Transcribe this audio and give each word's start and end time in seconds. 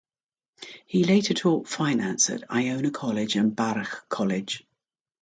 He 0.87 1.03
later 1.03 1.35
taught 1.35 1.67
finance 1.67 2.31
at 2.31 2.49
Iona 2.49 2.89
College 2.89 3.35
and 3.35 3.55
Baruch 3.55 4.03
College. 4.09 4.65